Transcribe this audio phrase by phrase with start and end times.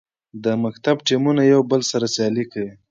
[0.43, 2.71] د مکتب ټیمونه یو بل سره سیالي کوي.